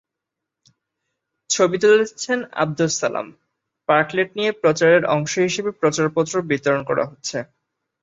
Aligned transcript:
ছবি 1.49 1.77
তুলেছেন 1.83 2.39
আবদুস 2.61 2.93
সালামপার্কলেট 2.99 4.29
নিয়ে 4.37 4.51
প্রচারের 4.61 5.03
অংশ 5.15 5.33
হিসেবে 5.47 5.71
প্রচারপত্র 5.81 6.33
বিতরণ 6.49 6.81
করা 6.89 7.03
হচ্ছে। 7.09 7.37